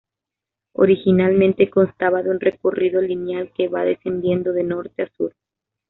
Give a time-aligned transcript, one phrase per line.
[0.73, 5.35] Originalmente constaba de un recorrido lineal, que va descendiendo de norte a sur.